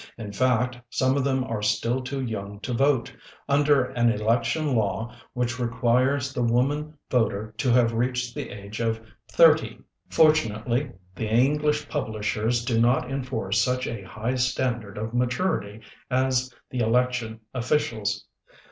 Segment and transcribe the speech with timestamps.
[0.17, 3.15] In fact some of them are still too young to vote,
[3.47, 8.79] un der an election law which requires the woman voter to have reached the age
[8.79, 9.77] of thirty.
[10.09, 16.51] Fortunately the English publishers do not enforce such a high stand ard of maturity as
[16.71, 18.25] the election officials.